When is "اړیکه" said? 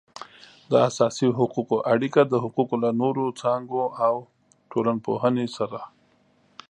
1.93-2.21